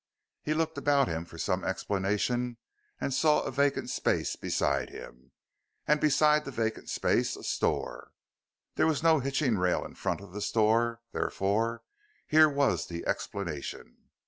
He 0.41 0.55
looked 0.55 0.79
about 0.79 1.07
him 1.07 1.25
for 1.25 1.37
some 1.37 1.63
explanation 1.63 2.57
and 2.99 3.13
saw 3.13 3.43
a 3.43 3.51
vacant 3.51 3.91
space 3.91 4.35
beside 4.35 4.89
him 4.89 5.31
and 5.87 6.01
beside 6.01 6.43
the 6.43 6.49
vacant 6.49 6.89
space 6.89 7.35
a 7.35 7.43
store. 7.43 8.11
There 8.77 8.87
was 8.87 9.03
no 9.03 9.19
hitching 9.19 9.59
rail 9.59 9.85
in 9.85 9.93
front 9.93 10.21
of 10.21 10.33
the 10.33 10.41
store, 10.41 11.01
therefore 11.11 11.83
here 12.25 12.49
was 12.49 12.87
the 12.87 13.05
explanation. 13.05 14.09